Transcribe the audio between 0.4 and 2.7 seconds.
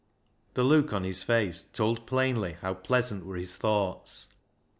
The look on his face told plainly